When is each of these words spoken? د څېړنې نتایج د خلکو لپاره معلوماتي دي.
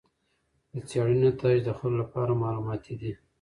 د 0.71 0.75
څېړنې 0.87 1.19
نتایج 1.27 1.59
د 1.65 1.69
خلکو 1.79 1.97
لپاره 2.01 2.31
معلوماتي 2.41 2.93
دي. 3.01 3.11